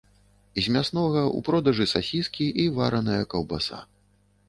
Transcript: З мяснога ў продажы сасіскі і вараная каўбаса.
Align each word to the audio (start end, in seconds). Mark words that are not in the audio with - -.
З 0.67 0.73
мяснога 0.77 1.19
ў 1.25 1.39
продажы 1.51 1.87
сасіскі 1.93 2.51
і 2.67 2.69
вараная 2.81 3.23
каўбаса. 3.37 3.87